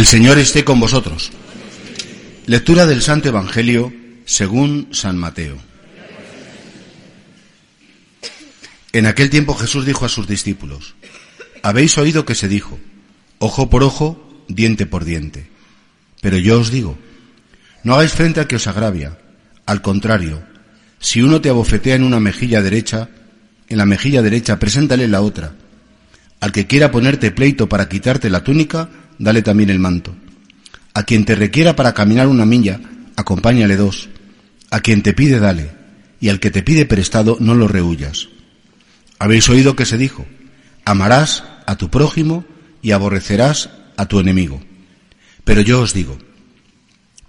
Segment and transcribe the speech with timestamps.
[0.00, 1.30] El Señor esté con vosotros.
[2.46, 3.92] Lectura del Santo Evangelio
[4.24, 5.58] según San Mateo.
[8.94, 10.94] En aquel tiempo Jesús dijo a sus discípulos,
[11.62, 12.78] Habéis oído que se dijo,
[13.40, 15.50] ojo por ojo, diente por diente.
[16.22, 16.96] Pero yo os digo,
[17.84, 19.18] no hagáis frente al que os agravia.
[19.66, 20.42] Al contrario,
[20.98, 23.10] si uno te abofetea en una mejilla derecha,
[23.68, 25.52] en la mejilla derecha preséntale la otra.
[26.40, 28.88] Al que quiera ponerte pleito para quitarte la túnica,
[29.20, 30.16] dale también el manto.
[30.94, 32.80] A quien te requiera para caminar una milla,
[33.14, 34.08] acompáñale dos.
[34.70, 35.70] A quien te pide, dale.
[36.20, 38.28] Y al que te pide prestado, no lo rehuyas.
[39.18, 40.26] Habéis oído que se dijo,
[40.84, 42.44] amarás a tu prójimo
[42.82, 44.60] y aborrecerás a tu enemigo.
[45.44, 46.18] Pero yo os digo,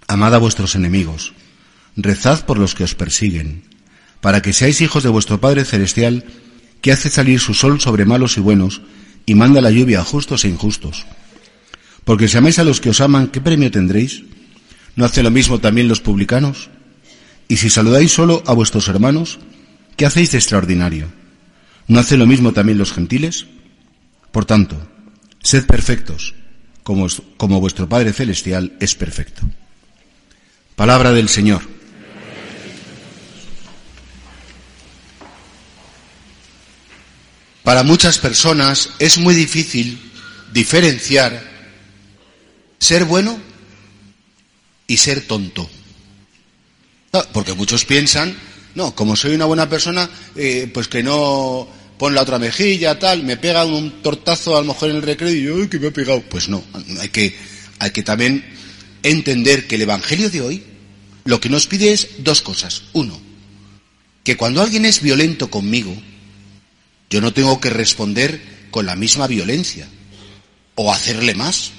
[0.08, 1.34] amad a vuestros enemigos,
[1.96, 3.64] rezad por los que os persiguen,
[4.20, 6.24] para que seáis hijos de vuestro Padre Celestial,
[6.80, 8.80] que hace salir su sol sobre malos y buenos,
[9.26, 11.06] y manda la lluvia a justos e injustos.
[12.04, 14.22] Porque si amáis a los que os aman, ¿qué premio tendréis?
[14.96, 16.68] ¿No hace lo mismo también los publicanos?
[17.48, 19.38] Y si saludáis solo a vuestros hermanos,
[19.96, 21.12] ¿qué hacéis de extraordinario?
[21.86, 23.46] ¿No hace lo mismo también los gentiles?
[24.30, 24.76] Por tanto,
[25.42, 26.34] sed perfectos,
[26.82, 29.42] como, como vuestro Padre Celestial es perfecto.
[30.74, 31.62] Palabra del Señor.
[37.62, 40.00] Para muchas personas es muy difícil
[40.52, 41.51] diferenciar
[42.82, 43.38] ser bueno
[44.88, 45.70] y ser tonto.
[47.32, 48.36] Porque muchos piensan,
[48.74, 53.22] no, como soy una buena persona, eh, pues que no pon la otra mejilla, tal,
[53.22, 55.88] me pega un tortazo a lo mejor en el recreo y yo, ¡ay, que me
[55.88, 56.22] ha pegado!
[56.22, 56.64] Pues no,
[57.00, 57.36] hay que,
[57.78, 58.44] hay que también
[59.04, 60.64] entender que el Evangelio de hoy
[61.24, 62.82] lo que nos pide es dos cosas.
[62.94, 63.20] Uno,
[64.24, 65.94] que cuando alguien es violento conmigo,
[67.10, 68.42] yo no tengo que responder
[68.72, 69.86] con la misma violencia
[70.74, 71.70] o hacerle más.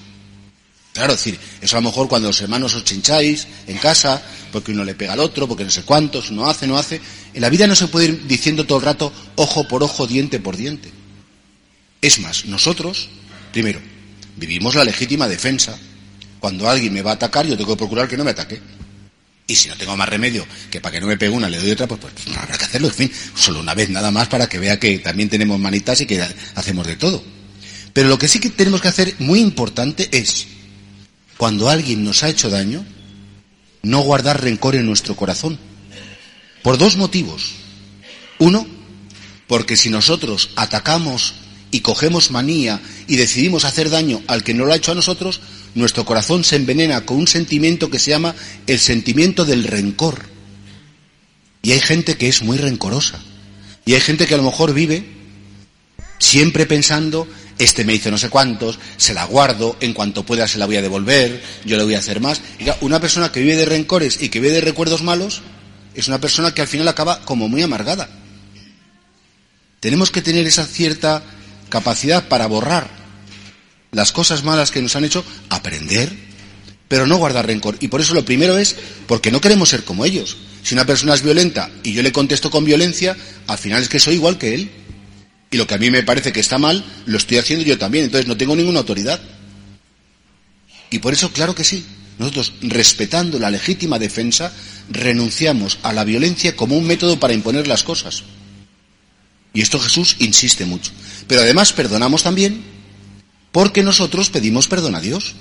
[0.93, 4.21] Claro, es decir, eso a lo mejor cuando los hermanos os chincháis en casa,
[4.51, 7.01] porque uno le pega al otro, porque no sé cuántos, uno hace, no hace.
[7.33, 10.39] En la vida no se puede ir diciendo todo el rato ojo por ojo, diente
[10.39, 10.91] por diente.
[11.99, 13.09] Es más, nosotros,
[13.51, 13.81] primero,
[14.37, 15.75] vivimos la legítima defensa.
[16.39, 18.61] Cuando alguien me va a atacar, yo tengo que procurar que no me ataque.
[19.47, 21.71] Y si no tengo más remedio que para que no me pegue una le doy
[21.71, 24.47] otra, pues, pues no habrá que hacerlo, en fin, solo una vez nada más para
[24.47, 26.23] que vea que también tenemos manitas y que
[26.53, 27.23] hacemos de todo.
[27.93, 30.47] Pero lo que sí que tenemos que hacer muy importante es
[31.37, 32.85] cuando alguien nos ha hecho daño,
[33.81, 35.59] no guardar rencor en nuestro corazón.
[36.61, 37.51] Por dos motivos.
[38.39, 38.65] Uno,
[39.47, 41.35] porque si nosotros atacamos
[41.71, 45.41] y cogemos manía y decidimos hacer daño al que no lo ha hecho a nosotros,
[45.75, 48.35] nuestro corazón se envenena con un sentimiento que se llama
[48.67, 50.23] el sentimiento del rencor.
[51.61, 53.19] Y hay gente que es muy rencorosa.
[53.85, 55.05] Y hay gente que a lo mejor vive
[56.19, 57.27] siempre pensando
[57.59, 60.77] este me hizo no sé cuántos, se la guardo, en cuanto pueda se la voy
[60.77, 62.41] a devolver, yo le voy a hacer más.
[62.81, 65.41] una persona que vive de rencores y que vive de recuerdos malos
[65.95, 68.09] es una persona que al final acaba como muy amargada.
[69.79, 71.23] Tenemos que tener esa cierta
[71.69, 72.89] capacidad para borrar
[73.91, 76.11] las cosas malas que nos han hecho, aprender,
[76.87, 77.77] pero no guardar rencor.
[77.79, 78.75] Y por eso lo primero es
[79.07, 80.37] porque no queremos ser como ellos.
[80.63, 83.15] Si una persona es violenta y yo le contesto con violencia,
[83.47, 84.71] al final es que soy igual que él.
[85.53, 88.05] Y lo que a mí me parece que está mal, lo estoy haciendo yo también.
[88.05, 89.21] Entonces no tengo ninguna autoridad.
[90.89, 91.85] Y por eso, claro que sí,
[92.17, 94.51] nosotros, respetando la legítima defensa,
[94.89, 98.23] renunciamos a la violencia como un método para imponer las cosas.
[99.53, 100.91] Y esto Jesús insiste mucho.
[101.27, 102.63] Pero además perdonamos también
[103.51, 105.35] porque nosotros pedimos perdón a Dios.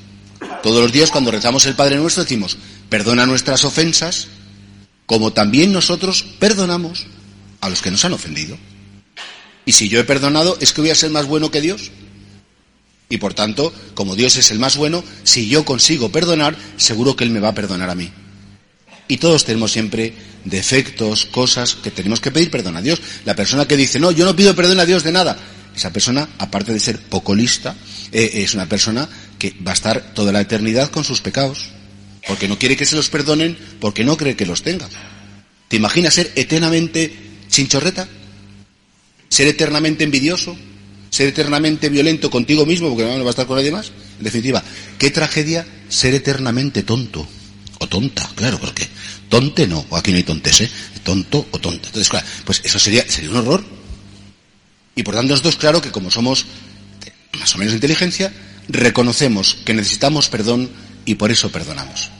[0.63, 2.59] Todos los días cuando rezamos el Padre Nuestro decimos,
[2.91, 4.29] perdona nuestras ofensas,
[5.07, 7.07] como también nosotros perdonamos
[7.63, 8.59] a los que nos han ofendido.
[9.65, 11.91] Y si yo he perdonado, ¿es que voy a ser más bueno que Dios?
[13.09, 17.25] Y por tanto, como Dios es el más bueno, si yo consigo perdonar, seguro que
[17.25, 18.11] Él me va a perdonar a mí.
[19.07, 20.15] Y todos tenemos siempre
[20.45, 23.01] defectos, cosas que tenemos que pedir perdón a Dios.
[23.25, 25.37] La persona que dice, no, yo no pido perdón a Dios de nada,
[25.77, 27.75] esa persona, aparte de ser poco lista,
[28.13, 29.09] eh, es una persona
[29.39, 31.67] que va a estar toda la eternidad con sus pecados,
[32.27, 34.89] porque no quiere que se los perdonen, porque no cree que los tenga.
[35.69, 37.15] ¿Te imaginas ser eternamente
[37.49, 38.09] chinchorreta?
[39.33, 40.55] Ser eternamente envidioso,
[41.09, 43.91] ser eternamente violento contigo mismo porque no va a estar con nadie más.
[44.19, 44.63] En definitiva,
[44.99, 47.27] qué tragedia ser eternamente tonto.
[47.79, 48.87] O tonta, claro, porque
[49.31, 50.71] tonte no, aquí no hay tontes, ¿eh?
[51.03, 51.87] Tonto o tonta.
[51.89, 53.65] Entonces, claro, pues eso sería, sería un horror.
[54.95, 56.45] Y por tanto, nosotros, claro que como somos
[57.41, 58.31] más o menos inteligencia,
[58.69, 60.69] reconocemos que necesitamos perdón
[61.07, 62.11] y por eso perdonamos.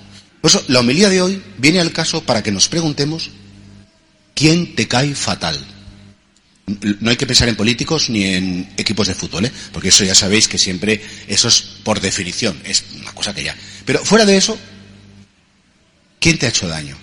[0.41, 3.29] Por eso, la homilía de hoy viene al caso para que nos preguntemos
[4.35, 5.59] quién te cae fatal.
[7.01, 9.53] No hay que pensar en políticos ni en equipos de fútbol, ¿eh?
[9.73, 13.57] porque eso ya sabéis que siempre eso es por definición, es una cosa que ya.
[13.85, 14.59] Pero fuera de eso,
[16.21, 16.97] ¿quién te ha hecho daño?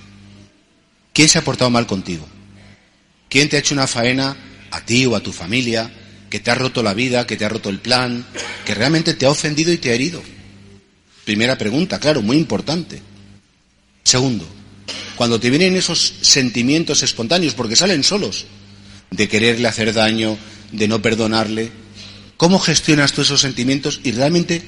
[1.13, 2.27] ¿Quién se ha portado mal contigo?
[3.29, 4.35] ¿Quién te ha hecho una faena
[4.71, 5.91] a ti o a tu familia
[6.29, 8.25] que te ha roto la vida, que te ha roto el plan,
[8.65, 10.21] que realmente te ha ofendido y te ha herido?
[11.25, 13.01] Primera pregunta, claro, muy importante.
[14.03, 14.47] Segundo,
[15.15, 18.45] cuando te vienen esos sentimientos espontáneos, porque salen solos,
[19.11, 20.37] de quererle hacer daño,
[20.71, 21.71] de no perdonarle,
[22.37, 24.61] ¿cómo gestionas tú esos sentimientos y realmente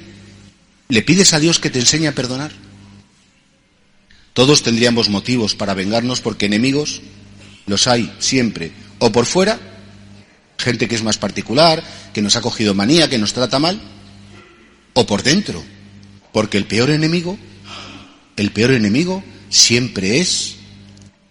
[0.90, 2.52] le pides a Dios que te enseñe a perdonar?
[4.34, 7.02] Todos tendríamos motivos para vengarnos porque enemigos
[7.66, 9.60] los hay siempre, o por fuera,
[10.58, 11.84] gente que es más particular,
[12.14, 13.80] que nos ha cogido manía, que nos trata mal,
[14.94, 15.64] o por dentro,
[16.32, 17.38] porque el peor enemigo,
[18.38, 20.56] el peor enemigo siempre es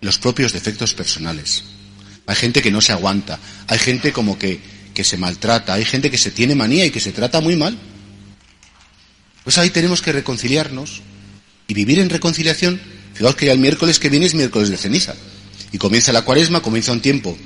[0.01, 1.65] los propios defectos personales.
[2.27, 4.61] Hay gente que no se aguanta, hay gente como que,
[4.95, 7.77] que se maltrata, hay gente que se tiene manía y que se trata muy mal.
[9.45, 11.03] Pues ahí tenemos que reconciliarnos
[11.67, 12.81] y vivir en reconciliación.
[13.15, 15.15] Fijaos que ya el miércoles que viene es miércoles de ceniza.
[15.73, 17.37] Y comienza la cuaresma, comienza un tiempo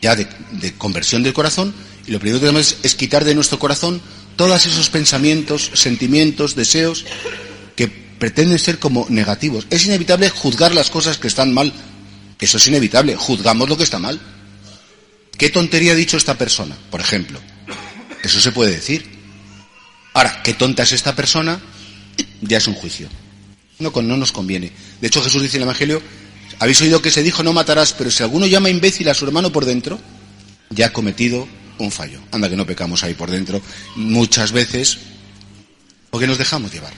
[0.00, 0.28] ya de,
[0.76, 1.74] conversión del corazón,
[2.06, 4.00] y lo primero que tenemos es, quitar de nuestro corazón
[4.36, 7.04] todos esos pensamientos, sentimientos, deseos
[7.74, 9.66] que pretenden ser como negativos.
[9.70, 11.72] Es inevitable juzgar las cosas que están mal.
[12.38, 13.16] Eso es inevitable.
[13.16, 14.20] Juzgamos lo que está mal.
[15.38, 16.76] ¿Qué tontería ha dicho esta persona?
[16.90, 17.40] Por ejemplo.
[18.22, 19.04] Eso se puede decir.
[20.14, 21.60] Ahora, ¿qué tonta es esta persona?
[22.40, 23.08] Ya es un juicio.
[23.78, 24.72] No, no nos conviene.
[25.00, 26.02] De hecho, Jesús dice en el Evangelio
[26.58, 29.52] habéis oído que se dijo no matarás, pero si alguno llama imbécil a su hermano
[29.52, 29.98] por dentro,
[30.70, 31.46] ya ha cometido
[31.78, 32.20] un fallo.
[32.32, 33.60] Anda que no pecamos ahí por dentro
[33.94, 34.98] muchas veces
[36.10, 36.94] porque nos dejamos llevar.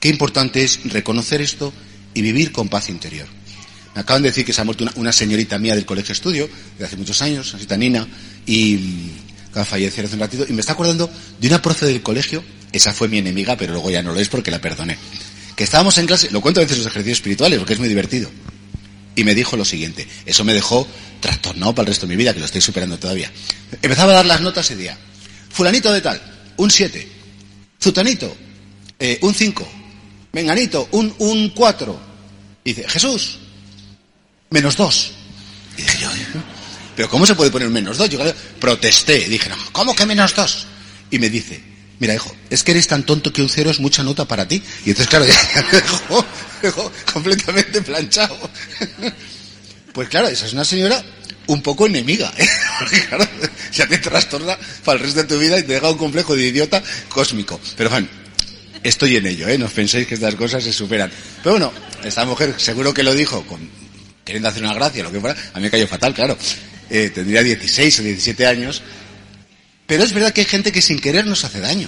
[0.00, 1.72] Qué importante es reconocer esto
[2.14, 3.28] y vivir con paz interior.
[3.94, 6.48] Me acaban de decir que se ha muerto una, señorita mía del colegio estudio,
[6.78, 8.06] de hace muchos años, así Nina,
[8.46, 9.10] y
[9.50, 12.42] acaba de fallecer hace un ratito, y me está acordando de una profe del colegio,
[12.72, 14.96] esa fue mi enemiga, pero luego ya no lo es porque la perdoné
[15.56, 18.30] que estábamos en clase, lo cuento a veces los ejercicios espirituales porque es muy divertido.
[19.14, 20.86] Y me dijo lo siguiente, eso me dejó
[21.20, 23.30] trastornado para el resto de mi vida, que lo estoy superando todavía.
[23.82, 24.96] Empezaba a dar las notas ese día.
[25.50, 26.20] Fulanito de tal,
[26.56, 27.08] un 7.
[27.82, 28.34] Zutanito,
[28.98, 29.68] eh, un 5.
[30.32, 32.00] Menganito, un, un 4.
[32.64, 33.38] dice, Jesús,
[34.52, 35.12] menos 2.
[35.78, 36.08] Y dije yo,
[36.96, 38.08] ¿pero cómo se puede poner menos 2?
[38.10, 38.20] Yo
[38.60, 40.66] protesté, dije, ¿cómo que menos 2?
[41.10, 41.62] Y me dice,
[41.98, 44.62] mira hijo, es que eres tan tonto que un cero es mucha nota para ti.
[44.84, 45.80] Y entonces, claro, ya me
[46.62, 48.38] dejó, completamente planchado.
[49.92, 51.04] Pues claro, esa es una señora
[51.48, 52.48] un poco enemiga, ¿eh?
[52.78, 53.28] porque claro,
[53.74, 54.56] ya te trastorna
[54.86, 57.60] para el resto de tu vida y te deja un complejo de idiota cósmico.
[57.76, 58.08] Pero bueno,
[58.82, 59.58] estoy en ello, ¿eh?
[59.58, 61.10] No penséis que estas cosas se superan.
[61.42, 61.72] Pero bueno,
[62.02, 63.68] esta mujer seguro que lo dijo con,
[64.24, 65.40] queriendo hacer una gracia, lo que fuera.
[65.52, 66.36] A mí me cayó fatal, claro.
[66.90, 68.82] Eh, tendría 16 o 17 años
[69.92, 71.86] pero es verdad que hay gente que sin querer nos hace daño.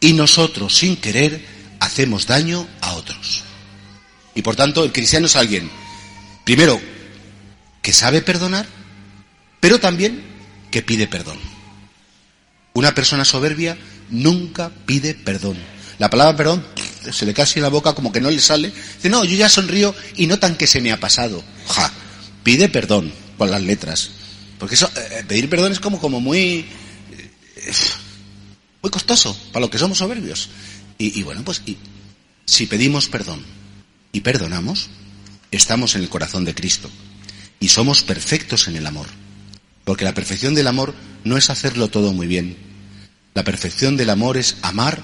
[0.00, 1.44] Y nosotros, sin querer,
[1.78, 3.44] hacemos daño a otros.
[4.34, 5.70] Y por tanto, el cristiano es alguien,
[6.42, 6.80] primero,
[7.82, 8.66] que sabe perdonar,
[9.60, 10.22] pero también
[10.70, 11.38] que pide perdón.
[12.72, 13.76] Una persona soberbia
[14.08, 15.58] nunca pide perdón.
[15.98, 16.66] La palabra perdón
[17.12, 18.72] se le casi en la boca como que no le sale.
[18.96, 21.42] Dice, no, yo ya sonrío y notan que se me ha pasado.
[22.42, 24.10] Pide perdón con las letras.
[24.58, 26.66] Porque eso, eh, eh, pedir perdón es como, muy,
[27.56, 27.72] eh,
[28.82, 30.50] muy costoso para lo que somos soberbios.
[30.98, 31.62] Y, bueno, pues
[32.44, 33.42] si pedimos perdón
[34.12, 34.90] y perdonamos,
[35.50, 36.90] estamos en el corazón de Cristo
[37.58, 39.06] y somos perfectos en el amor.
[39.84, 42.58] Porque la perfección del amor no es hacerlo todo muy bien.
[43.32, 45.02] La perfección del amor es amar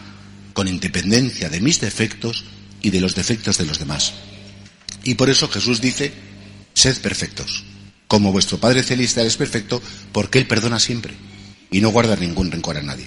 [0.56, 2.46] con independencia de mis defectos
[2.80, 4.14] y de los defectos de los demás.
[5.04, 6.14] Y por eso Jesús dice,
[6.72, 7.62] sed perfectos
[8.08, 9.82] como vuestro Padre Celestial es perfecto,
[10.12, 11.12] porque Él perdona siempre
[11.70, 13.06] y no guarda ningún rencor a nadie.